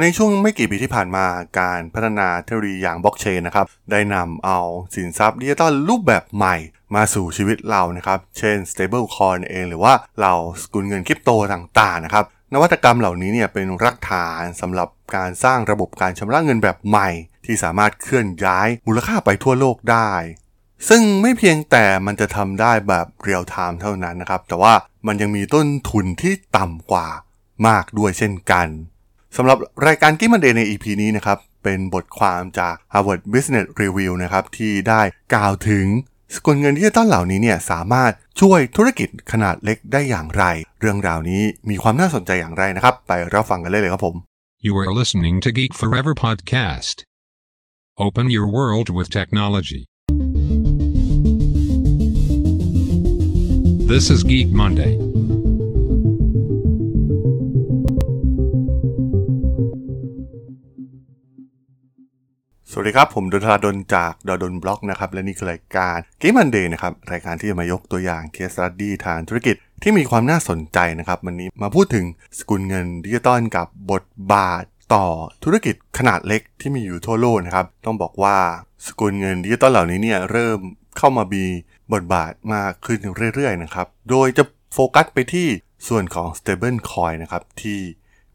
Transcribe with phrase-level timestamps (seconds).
[0.00, 1.26] ในช่วงไม่กี่ปีที่ผ่านมา
[1.60, 4.58] การพัฒนาเทคโนโลยีอย่างบล็อกเชนนะครับได้นำเอา
[4.94, 6.56] สินทรัพย์ดิจิตอลรูปแบบใหม่
[6.94, 10.32] มาสู่ชีวิตเรานะครับ เช่น stable coin เอง หรือว่าเรา
[10.62, 12.24] สกุลเงินคริปโตต่างๆนะครับ
[12.54, 17.08] นวัตกรรมเหล่านี้เนี่ยเป็นรากฐานสำหรับการสร้างระบบการชำระเงินแบบใหม่
[17.44, 20.10] ที่สามารถเคลื่อนย้ายมูลค่าไปทั่วโลกได้
[20.88, 24.74] ซึ่งไม่เพียงแต่มันจะทำได้แบบเรียลไทม์เท่านั้นนะครับ แต่ว่า
[25.06, 27.08] มันยังมีต้นทุนที่ต่ำกว่า
[27.66, 28.68] มากด้วยเช่นกัน
[29.36, 35.02] สำหรับรายการกิมมันเดย์ใน EP นี้นะครับ เป็นบทความจาก Harvard Business Review นะครับ ที่ได้
[35.34, 35.86] กล่าวถึง
[36.34, 40.44] สกุลเงินดิจิตอลเหล่านี้เนี่ยสามารถช่วยธุรกิจขนาดเล็กได้อย่างไร
[40.80, 44.16] เรื่องราวนี้มีความน่าสนใจอย่างไรนะครับ ไปรับฟังกันเลยเลยครับผม
[44.66, 46.96] You are listening to Geek Forever podcast.
[48.06, 49.82] Open your world with technology.
[53.92, 54.92] This is Geek Monday.
[62.78, 72.04] สวัสดีครับ ผมด.ดลจาก ด.ดล็อกนะครับ และนี่คือรายการ Geek Monday นะครับ รายการที่จะมายกตัวอย่าง case study ทางธุรกิจที่มีความน่าสนใจนะครับ วันนี้มาพูดถึง
[72.38, 75.06] สกุลเงินดิจิตอลกับบทบาทต่อ
[75.44, 78.36] ธุรกิจขนาดเล็กที่มีอยู่ทั่วโลกนะครับ ต้องบอกว่า
[78.86, 80.58] สกุลเงินดิจิตอลเหล่านี้เนี่ยเริ่ม
[80.98, 81.44] เข้ามามี
[81.92, 82.98] บทบาทมากขึ้น
[83.34, 85.48] เรื่อยๆนะครับ โดยจะโฟกัสไปที่
[85.88, 87.78] ส่วนของ stable coin นะครับที่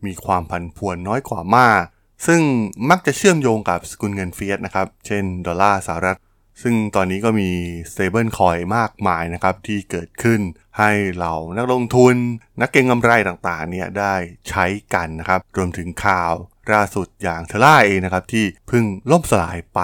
[0.06, 1.84] มีความผันผวนน้อยกว่ามาก
[2.25, 2.41] ซึ่ง
[2.89, 6.17] มักจะเชื่อมโยงกับสกุลเงินเฟียสนะครับ เช่นดอลลาร์สหรัฐ
[6.61, 7.50] ซึ่งตอนนี้ก็มี
[7.91, 10.39] stable coin มากมายนะครับ ที่เกิดขึ้น
[10.80, 12.16] ให้เหล่านักลงทุน
[12.61, 14.13] นักเก็งกำไรต่างๆเนี่ยได้
[14.50, 16.33] ใช้กันนะครับ รวมถึงข่าว
[16.73, 19.80] ล่าสุดอย่างเทล่าเองนะครับ ที่เพิ่งล่มสลายไป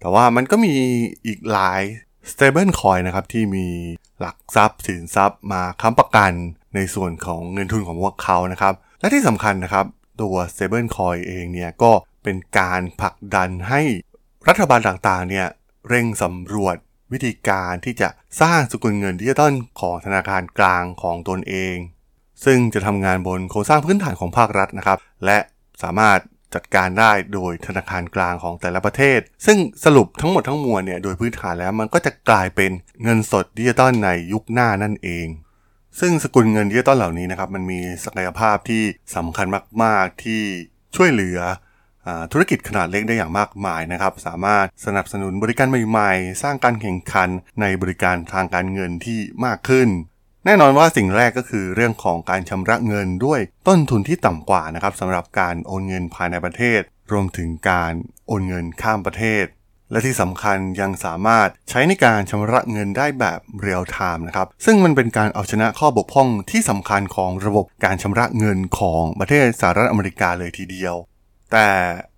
[0.00, 0.74] แต่ว่ามันก็มี
[1.26, 1.82] อีกหลาย
[2.30, 3.66] stable coin นะครับ ที่มี
[4.20, 6.32] หลักทรัพย์สินทรัพย์มาค้ำประกัน
[6.74, 9.86] ในส่วนของเงินทุนของพวกเขานะครับ และที่สำคัญนะครับ
[10.20, 13.80] ตัว stable coin เองเนี่ยก็เป็นการผลักดันให้
[14.48, 15.46] รัฐบาลต่างๆเนี่ย
[15.88, 16.76] เร่งสำรวจ
[17.12, 18.08] วิธีการที่จะ
[18.40, 21.76] สร้างสกุลเงินดิจิตอลของธนาคารกลางของตนเอง
[22.44, 25.38] ซึ่งจะทำงานบนโครงสร้างพื้นฐานของภาครัฐนะครับ และ
[25.82, 26.18] สามารถ
[26.54, 32.70] จัดการได้โดยธนาคารกลางของแต่ละประเทศ ซึ่งสรุปทั้งหมดทั้งมวลเนี่ยโดยพื้นฐานแล้วมันก็จะกลายเป็น
[33.02, 35.26] เงินสดดิจิตอลในยุคหน้านั่นเอง
[36.00, 38.82] ซึ่งสกุลเงินดิจิตอลเหล่านี้นะครับมันมีศักยภาพที่
[39.16, 39.46] สำคัญ
[39.82, 40.42] มาก ๆ ที่
[40.96, 41.38] ช่วยเหลือ
[42.06, 47.28] ธุรกิจขนาดเล็กได้อย่างมากมายนะครับ สามารถสนับสนุนบริการใหม่ๆ สร้างการแข่งขัน
[47.60, 49.88] ในบริการทางการเงินที่มากขึ้น
[50.46, 56.80] แน่นอนว่าสิ่งแรกก็คือเรื่องของการชำระเงินด้วยต้นทุนที่ต่ำกว่านะครับสำหรับการโอนเงินภายในประเทศ
[57.12, 57.92] รวมถึงการ
[58.26, 59.44] โอนเงินข้ามประเทศ
[59.92, 70.96] และที่สำคัญยังสามารถใช้ในการชำระเงินได้แบบเรียลไทม์นะครับ ซึ่งมันเป็นการเอาชนะข้อบกพร่องที่สำคัญของระบบการชำระเงินของประเทศสหรัฐอเมริกาเลยทีเดียว
[71.52, 71.70] แต่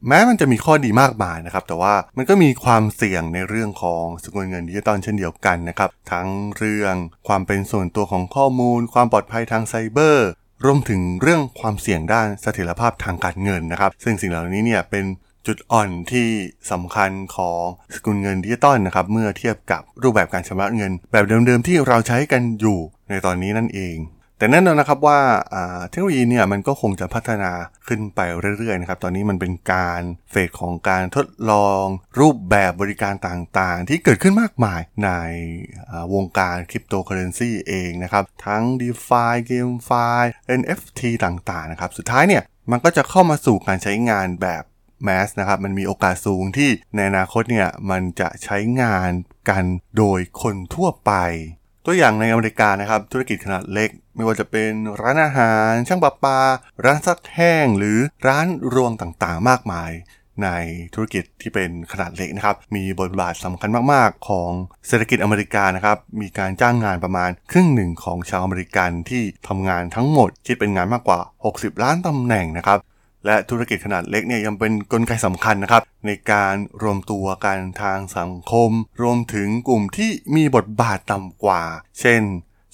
[0.09, 6.95] แม้มันจะมีข้อดีมากมายนะครับ แต่ว่ามันก็มีความเสี่ยงในเรื่องของสกุลเงินดิจิตอลเช่นเดียวกันนะครับ ทั้งเรื่อง
[7.29, 10.29] ความเป็นส่วนตัวของข้อมูล ความปลอดภัยทางไซเบอร์
[10.65, 15.05] รวมถึงเรื่องความเสี่ยงด้านเสถียรภาพทางการเงินนะครับ ซึ่งสิ่งเหล่านี้เนี่ยเป็น
[15.47, 16.29] จุดอ่อนที่
[16.73, 17.63] สำคัญของ
[17.95, 22.79] สกุลเงินดิจิตอลนะครับเมื่อเทียบกับรูปแบบการชำระเงิน แบบเดิมๆที่เราใช้กันอยู่
[23.11, 23.99] ในตอนนี้นั่นเอง
[24.39, 25.21] แต่แน่นอนนะครับว่า
[25.89, 27.53] เทคโนโลยีเนี่ยมันก็คงจะพัฒนา
[27.89, 28.21] ขึ้นไป
[28.59, 31.85] เรื่อยๆนะครับตอนนี้มันเป็นการเฟสของการทดลอง
[32.21, 35.11] รูปแบบบริการต่างๆ ที่เกิดขึ้นมากมายใน
[36.15, 40.23] วงการคริปโตเคอเรนซีเองนะครับทั้ง DeFi GameFi
[40.61, 44.63] NFT ต่างๆนะครับสุดท้ายเนี่ยมันก็จะเข้ามาสู่การใช้งานแบบ
[45.05, 49.11] แมสนะครับมันมีโอกาสสูงที่ในอนาคตเนี่ยมันจะใช้งาน
[49.51, 49.65] กัน
[49.97, 51.13] โดยคนทั่วไป
[51.87, 54.71] ตัวอย่างในอเมริกานะครับธุรกิจขนาดเล็ก ไม่ว่าจะเป็น
[55.03, 56.39] ร้านอาหาร ช่างประปา
[56.85, 59.93] ร้านซักแห้ง หรือร้านรวงต่างๆ มากมาย
[60.43, 60.49] ใน
[60.95, 64.51] ธุรกิจที่เป็นขนาดเล็กนะครับ มีบทบาทสำคัญมาก ๆ ของ
[64.89, 71.21] เศรษฐกิจอเมริกานะครับ มีการจ้างงานประมาณครึ่งหนึ่งของชาวอเมริกันที่ทำงานทั้งหมดคิดเป็นงานมากกว่า
[71.51, 72.79] 60 ล้านตำแหน่งนะครับ
[73.27, 78.71] และธุรกิจขนาดเล็กเนี่ยยังเป็นนกลไกสำคัญนะครับ ในการรวมตัวกันทางสังคม
[79.03, 81.63] รวมถึงกลุ่มที่มีบทบาทต่ำกว่า
[82.01, 82.23] เช่น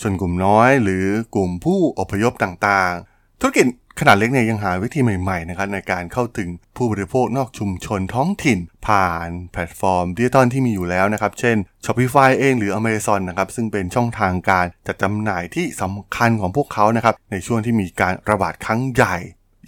[0.01, 3.67] ชนกลุ่มน้อยหรือกลุ่มผู้อพยพต่างๆ ธุรกิจ
[4.01, 19.17] ขนาดเล็กเนี่ยยังหาวิธีใหม่ๆนะครับในการเข้าถึงผู้บริโภคนอกชุมชนท้องถิ่น ผ่านแพลตฟอร์มดิจิตอลที่มีอยู่แล้วนะครับ เช่น Shopify เองหรือ Amazon นะครับซึ่งเป็นช่องทางการจัดจำหน่ายที่สำคัญของพวกเขานะครับในช่วงที่มีการระบาดครั้งใหญ่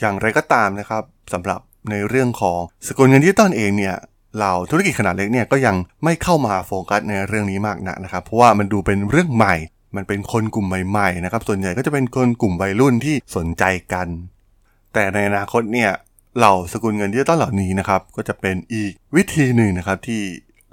[0.02, 1.02] อย่างไรก็ตามนะครับ
[1.32, 1.60] สำหรับ
[1.90, 3.96] ในเรื่องของสกุลเงินดิจิตอลเองเนี่ย
[4.37, 9.54] เหล่าธุรกิจขนาดเล็กเนี่ยก็ยังไม่เข้ามาโฟกัสในเรื่องนี้มากนักนะครับ เพราะว่ามันดูเป็นเรื่องใหม่
[9.96, 14.08] มันเป็นคนกลุ่มใหม่ๆนะครับส่วนใหญ่ก็จะเป็นคนกลุ่มวัยรุ่นที่สนใจกัน
[14.94, 15.90] แต่ในอนาคตเนี่ย
[16.38, 20.22] เหล่าสกุลเงินดิจิตอลเหล่านี้นะครับก็จะเป็นอีกวิธีหนึ่งนะครับที่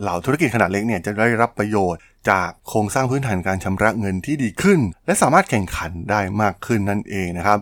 [0.01, 7.59] เหล่าธุรกิจขนาดเล็กเนี่ยจะได้รับประโยชน์จากโครงสร้างพื้นฐานการชำระเงินที่ดีขึ้น และสามารถแข่งขันได้มากขึ้นนั่นเองนะครับ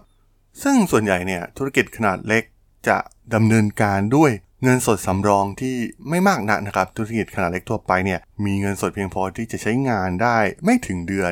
[0.63, 2.43] ซึ่งส่วนใหญ่เนี่ยธุรกิจขนาดเล็ก
[2.87, 2.97] จะ
[3.33, 4.31] ดำเนินการด้วย
[4.63, 5.75] เงินสดสำรองที่
[6.09, 11.27] ไม่มากนักนะครับธุรกิจขนาดเล็กทั่วไปเนี่ยมีเงินสดเพียงพอที่จะใช้งานได้ไม่ถึงเดือ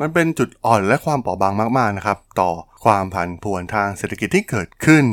[0.00, 2.50] มันเป็นจุดอ่อนและความเปราะบางมากๆนะครับต่อ
[2.84, 5.04] ความผันผวนทางเศรษฐกิจที่เกิดขึ้น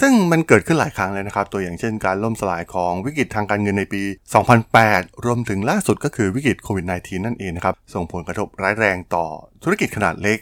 [0.00, 4.02] ซึ่งมันเกิดขึ้นหลายครั้งเลยนะครับ ตัวอย่างเช่นการล่มสลายของวิกฤตทางการเงินในปี
[4.62, 9.26] 2008 รวมถึงล่าสุดก็คือวิกฤตโควิด -19 นั่นเองนะครับส่งผลกระทบร้ายแรงต่อ
[9.62, 10.38] ธุรกิจขนาดเล็ก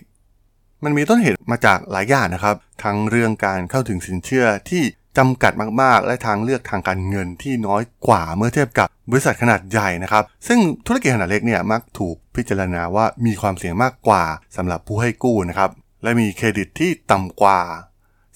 [0.85, 4.82] มันมีต้นเหตุมาจากหลายอย่างนะครับ ทั้งเรื่องการเข้าถึงสินเชื่อที่
[5.19, 14.25] จำกัดมาก ๆ และทางเลือกทางการเงินที่น้อยกว่าเมื่อเทียบกับบริษัทขนาดใหญ่นะครับ ซึ่งธุรกิจขนาดเล็กเนี่ยมักถูกพิจารณาว่ามีความเสี่ยงมากกว่า
[14.56, 15.71] สำหรับผู้ให้กู้นะครับ
[16.03, 17.61] และมีเครดิตที่ต่ำกว่า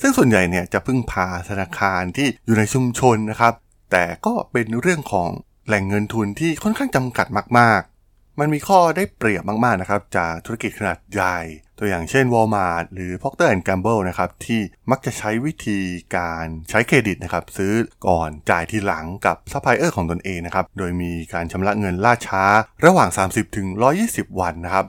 [0.01, 3.53] ซึ่งส่วนใหญ่เนี่ยจะพึ่งพาธนาคารที่อยู่ในชุมชนนะครับ
[3.93, 5.31] แต่ก็เป็นเรื่องของ
[5.67, 7.27] แหล่งเงินทุนที่ค่อนข้างจำกัด
[7.59, 7.94] มาก ๆ
[8.39, 11.39] มันมีข้อได้เปรียบมากๆนะครับจากธุรกิจขนาดใหญ่
[11.79, 14.61] ตัวอย่างเช่น Walmart หรือ Procter Gamble นะครับที่
[14.91, 15.81] มักจะใช้วิธี
[16.17, 17.75] การใช้เครดิตนะครับซื้อ
[18.07, 22.45] ก่อนจ่ายทีหลังกับซัพพลายเออร์ของตนเองนะครับโดยมีการชำระเงินล่าช้า
[22.85, 23.67] ระหว่าง 30 ถึง
[24.05, 24.85] 120 วันนะครับ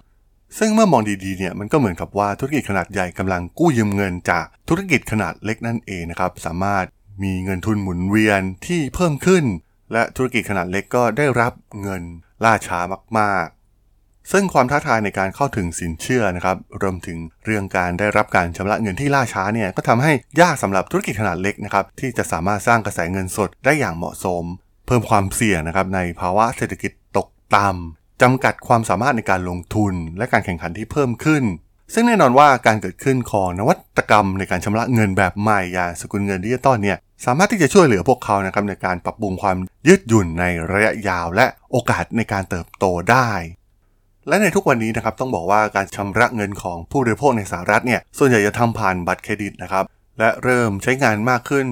[0.58, 6.86] ซึ่งเมื่อมองดีๆเนี่ยมันก็เหมือนกับว่าธุรกิจขนาดใหญ่กำลังกู้ยืมเงินจากธุรกิจขนาดเล็กนั่นเองนะครับสามารถ
[7.24, 9.44] มีเงินทุนหมุนเวียนที่เพิ่มขึ้น
[9.92, 12.04] และธุรกิจขนาดเล็กก็ได้รับเงิน
[12.44, 12.80] ล่าช้า
[13.20, 20.12] มากๆ ซึ่งความท้าทายในการเข้าถึงสินเชื่อนะครับรวมถึงเรื่องการได้รับการชำระเงินที่ล่าช้าเนี่ยก็ทำให้
[20.42, 24.44] ยากสำหรับธุรกิจขนาดเล็กนะครับที่จะสามารถสร้างกระแสเงินสดได้อย่างเหมาะสม
[24.86, 31.44] เพิ่มความเสี่ยงนะครับในภาวะเศรษฐกิจตกต่ำจำกัดความสามารถในการลงทุนและการแข่งขันที่เพิ่มขึ้น
[31.94, 43.30] ซึ่งแน่นอนว่าการเกิดขึ้นของนวัตกรรมในการชำระเงินแบบใหม่อย่างสกุลเงินดิจิตอลเนี่ยสามารถที่จะช่วยเหลือพวกเขานะครับในการปรับปรุงความยืดหยุ่นในระยะยาว และโอกาสในการเติบโตได้
[44.28, 49.86] และในทุกวันนี้นะครับต้องบอกว่าการชำระเงินของผู้บริโภคในสหรัฐเนี่ยส่วนใหญ่จะทำผ่านบัตรเครดิตนะครับ
[50.20, 51.66] และเริ่มใช้งานมากขึ้น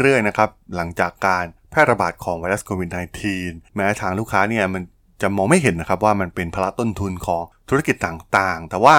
[0.00, 2.90] เรื่อยๆนะครับหลังจากการแพร่ระบาดของไวรัสโควิด
[3.32, 4.82] -19 แม้ทางลูกค้าเนี่ยมัน
[5.22, 8.96] จะมองไม่เห็นนะครับว่ามันเป็นภาระต้นทุนของธุรกิจต่างๆ แต่ว่า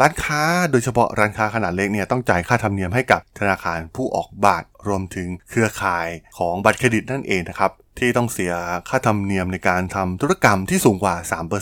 [0.00, 6.08] ร้านค้าโดยเฉพาะร้านค้าขนาดเล็กเนี่ยต้องจ่ายค่าธรรมเนียมให้กับธนาคารผู้ออกบัตรรวมถึงเครือข่าย
[6.38, 8.52] ของบัตรเครดิตนั่นเองนะครับที่ต้องเสีย
[8.88, 11.14] ค่าธรรมเนียมในการทำธุรกรรมที่สูงกว่า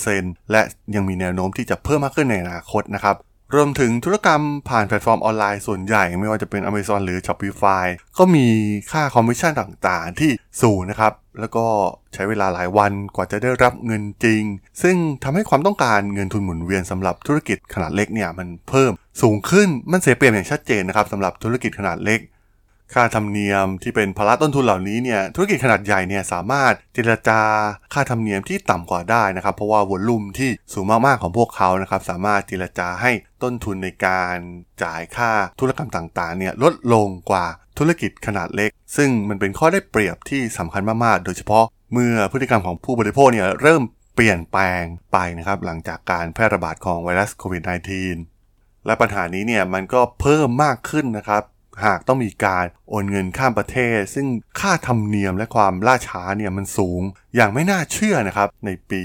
[0.02, 0.62] 3%และ
[0.94, 3.16] ยังมีแนวโน้มที่จะเพิ่มมากขึ้นในอนาคตนะครับ
[3.54, 7.86] รวมถึงธุรกรรมผ่านแพลตฟอร์มออนไลน์ส่วนใหญ่ไม่ว่าจะเป็น Amazon หรือ Shopify
[8.18, 8.46] ก็มี
[8.92, 10.30] ค่าคอมมิชชั่นต่างๆ ที่
[10.62, 11.66] สูงนะครับ แล้วก็
[12.14, 14.42] ใช้เวลาหลายวันกว่าจะได้รับเงินจริง
[14.82, 22.20] ซึ่งทำให้ความต้องการเงินทุนหมุนเวียนสำหรับธุรกิจขนาดเล็กเนี่ยมันเพิ่มสูงขึ้นมันเสียเปรียบอย่างชัดเจนนะครับสำหรับธุรกิจขนาดเล็ก
[22.94, 27.40] ค่าธรรมเนียมที่เป็นภาระต้นทุนเหล่านี้เนี่ยธุรกิจขนาดใหญ่เนี่ยสามารถเจรจา
[27.92, 33.12] ค่าธรรมเนียมที่ต่ำกว่าได้นะครับ เพราะว่าวอลลุ่มที่สูงมากๆของพวกเขานะครับสามารถเจรจาให้
[33.42, 34.36] ต้นทุนในการ
[34.82, 35.30] จ่ายค่า
[35.60, 37.46] ธุรกรรมต่างๆเนี่ยลดลงกว่า
[37.78, 43.82] ธุรกิจขนาดเล็ก ซึ่งมันเป็นข้อได้เปรียบที่สำคัญมากๆ โดยเฉพาะเมื่อพฤติกรรมของผู้บริโภคเนี่ยเริ่ม
[44.14, 47.62] เปลี่ยนแปลงไปนะครับหลังจากการแพร่ระบาดของไวรัสโควิด
[48.24, 51.42] -19 และปัญหานี้เนี่ยมันก็เพิ่มมากขึ้นนะครับ
[51.84, 54.26] หากต้องมีการโอนเงินข้ามประเทศ ซึ่ง
[54.60, 57.02] ค่าธรรมเนียมและความล่าช้าเนี่ยมันสูง
[57.36, 59.02] อย่างไม่น่าเชื่อนะครับ ในปี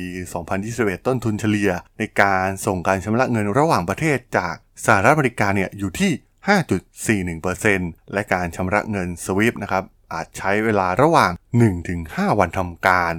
[0.53, 6.12] 2021 ต้นทุนเฉลี่ย ในการส่งการชำระเงินระหว่างประเทศจากสหรัฐอเมริกาเนี่ยอยู่ที่
[7.34, 11.32] 5.41%และการชำระเงินสวิฟนะครับอาจใช้เวลาระหว่าง
[11.86, 13.13] 1-5 วันทำการ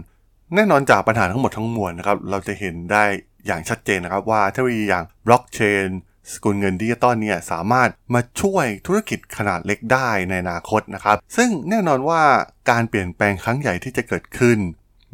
[0.54, 3.04] แน่นอนจากปัญหาทั้งหมดทั้งมวลนะครับเราจะเห็นได้
[3.46, 5.88] อย่างชัดเจนนะครับว่าเทคโนโลยีอย่างบล็อกเชน
[6.32, 12.22] สกุลเงินดิจิตอลเนี่ยสามารถมาช่วยธุรกิจขนาดเล็กได้ในอนาคตนะครับ ซึ่งแน่นอนว่า
[12.70, 14.58] การเปลี่ยนแปลงครั้งใหญ่ที่จะเกิดขึ้น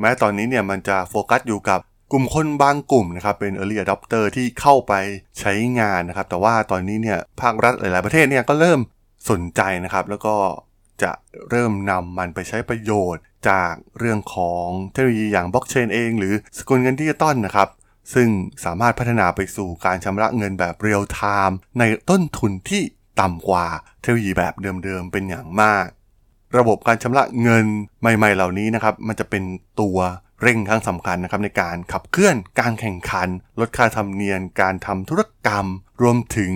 [0.01, 1.81] แม้ตอนนี้เนี่ยมันจะโฟกัสอยู่กับ
[2.13, 4.93] กลุ่มคนบางกลุ่มนะครับเป็น early adopter ที่เข้าไป
[5.41, 8.81] ใช้งานนะครับ แต่ว่าตอนนี้เนี่ยภาครัฐหลาย ๆ ประเทศเนี่ยก็เริ่ม
[9.31, 10.37] สนใจนะครับ แล้วก็
[11.03, 11.13] จะ
[11.51, 17.69] เริ่มนำมันไปใช้ประโยชน์จากเรื่องของเทคโนโลยีอย่างบล็อกเชนเอง หรือสกุลเงินดิจิตอลนะครับ
[18.13, 18.29] ซึ่ง
[18.65, 22.83] สามารถพัฒนาไปสู่การชำระเงินแบบเรียลไทม์ในต้นทุนที่
[23.21, 23.67] ต่ำกว่า
[24.01, 25.87] เทคโนโลยีแบบเดิมๆเป็นอย่างมาก
[26.59, 27.65] ระบบการชำระเงิน
[28.01, 29.43] ใหม่ๆเหล่านี้นะครับมันจะเป็น
[29.81, 29.99] ตัว
[30.43, 33.29] เร่งครั้งสำคัญนะครับในการขับเคลื่อนการแข่งขัน
[33.61, 35.67] ลดค่าธรรมเนียมการทำธุรกรรม
[36.03, 36.53] รวมถึง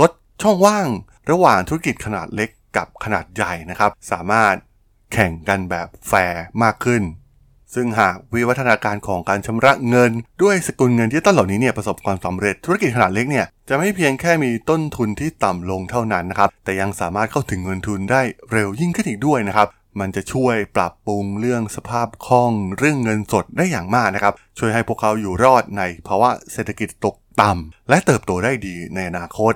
[0.00, 0.10] ลด
[0.42, 0.88] ช่องว่าง
[1.30, 4.54] ระหว่างธุรกิจขนาดเล็กกับขนาดใหญ่นะครับ สามารถ
[5.12, 7.02] แข่งกันแบบแฟร์มากขึ้น
[7.74, 10.12] ซึ่งหากวิวัฒนาการของการชำระเงิน
[10.42, 19.68] ด้วยสกุลเงินที่ต้นเหล่านี้เนี่ยประสบความสำเร็จธุรกิจขนาดเล็กเนี่ยจะไม่เพียงแค่มีต้นทุนที่ต่ำลงเท่านั้นนะครับแต่ยังสามารถเข้าถึงเงินทุนได้เร็วยิ่งขึ้นอีกด้วยนะครับ
[20.00, 29.52] มันจะช่วยปรับปรุงเรื่องสภาพคล่องเรื่องเงินสดได้อย่างมากนะครับช่วยให้พวกเขาอยู่รอดในภาวะเศรษฐกิจตกต่ำและเติบโตได้ดีในอนาคต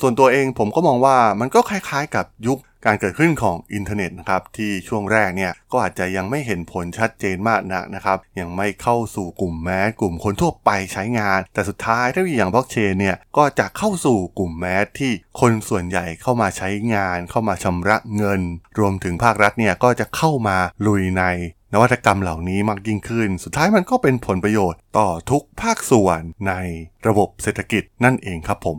[0.00, 18.40] ส่วนตัวเองผมก็มองว่ามันก็คล้ายๆ กับยุคการเกิดขึ้นของอินเทอร์เน็ตนะครับที่ช่วงแรกเนี่ยก็อาจจะยังไม่เห็นผลชัดเจนมากนักนะครับ ยังไม่เข้าสู่กลุ่ม mass กลุ่มคนทั่วไปใช้งาน แต่สุดท้ายถ้าอย่างบล็อกเชนเนี่ยก็จะเข้าสู่กลุ่ม mass ที่คนส่วนใหญ่เข้ามาใช้งาน เข้ามาชำระเงิน
[18.78, 21.24] รวมถึงภาครัฐเนี่ยก็จะเข้ามาลุยใน
[21.72, 26.52] นวัตกรรมเหล่านี้มากยิ่งขึ้น สุดท้ายมันก็เป็นผลประโยชน์ต่อทุกภาคส่วนใน
[27.06, 28.78] ระบบเศรษฐกิจนั่นเองครับผม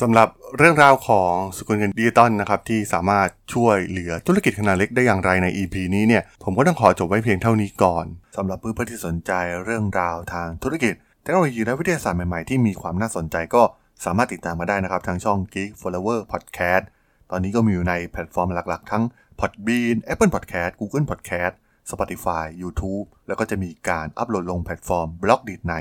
[0.00, 0.28] สำหรับ
[0.58, 8.04] เรื่องราวของสกุลเงินดิจิตอลนะครับที่สามารถช่วยเหลือธุรกิจขนาดเล็กได้อย่างไรใน EP นี้เนี่ยผมก็ต้องขอจบไว้เพียงเท่านี้ก่อน
[8.36, 9.32] สำหรับเพื่อนๆที่สนใจ
[9.64, 13.62] เรื่องราวทางธุรกิจเทคโนโลยีและวิทยาศาสตร์ใหม่ๆที่มีความน่าสนใจก็
[14.04, 16.84] สามารถติดตามมาได้นะครับทางช่อง Geek Forever Podcast
[17.30, 19.02] ตอนนี้ก็มีอยู่ในแพลตฟอร์มหลักๆ ทั้ง
[19.40, 21.54] Podbean Apple Podcast Google Podcast
[21.90, 25.74] Spotify YouTube แล้วก็จะมีการอัปโหลดลงแพลตฟอร์ม Blockdit ใน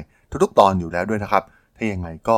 [0.43, 1.43] ทุกๆ ตอนอยู่แล้วด้วยนะครับ
[1.75, 2.37] ถ้ายังไงก็